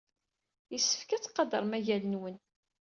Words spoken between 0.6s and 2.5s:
Yessefk ad tqadrem agal-nwen.